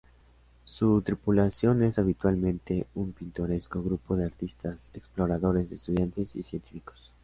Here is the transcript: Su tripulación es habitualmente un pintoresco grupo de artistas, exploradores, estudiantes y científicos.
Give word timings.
Su 0.65 1.03
tripulación 1.03 1.83
es 1.83 1.99
habitualmente 1.99 2.87
un 2.95 3.11
pintoresco 3.13 3.83
grupo 3.83 4.15
de 4.15 4.25
artistas, 4.25 4.89
exploradores, 4.95 5.71
estudiantes 5.71 6.35
y 6.35 6.41
científicos. 6.41 7.11